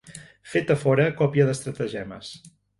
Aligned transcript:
Feta 0.53 0.77
fora 0.85 1.05
a 1.11 1.13
còpia 1.21 1.47
d'estratagemes. 1.51 2.35